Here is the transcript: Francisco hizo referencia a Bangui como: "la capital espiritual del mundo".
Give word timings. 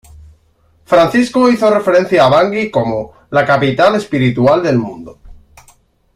Francisco 0.83 1.47
hizo 1.47 1.69
referencia 1.69 2.25
a 2.25 2.27
Bangui 2.27 2.71
como: 2.71 3.13
"la 3.29 3.45
capital 3.45 3.93
espiritual 3.97 4.63
del 4.63 4.79
mundo". 4.79 5.19